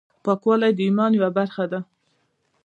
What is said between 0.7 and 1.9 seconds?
د ایمان یوه برخه ده۔